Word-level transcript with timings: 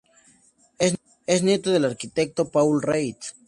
Es 1.27 1.43
nieto 1.43 1.69
del 1.69 1.85
arquitecto 1.85 2.49
Paul 2.49 2.81
Ritter. 2.81 3.35